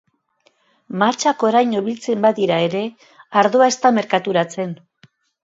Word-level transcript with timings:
Mahatsak 1.03 1.45
oraino 1.47 1.81
biltzen 1.89 2.23
badira 2.23 2.57
ere, 2.69 2.83
ardoa 3.43 3.69
ez 3.75 3.77
da 3.85 3.95
merkaturatzen. 4.01 4.77